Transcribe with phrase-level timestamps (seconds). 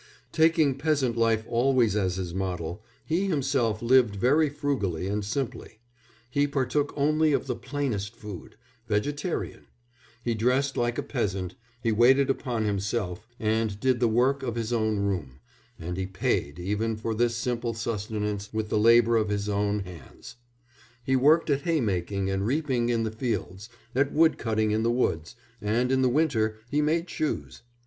[0.31, 5.77] Taking peasant life always as his model, he himself lived very frugally and simply;
[6.27, 8.55] he partook only of the plainest food
[8.87, 9.67] vegetarian;
[10.23, 11.53] he dressed like a peasant,
[11.83, 15.39] he waited upon himself and did the work of his own room,
[15.77, 20.37] and he "paid" even for this simple sustenance with the labour of his own hands;
[21.03, 25.91] he worked at haymaking and reaping in the fields, at woodcutting in the woods, and
[25.91, 27.61] in the winter he made shoes.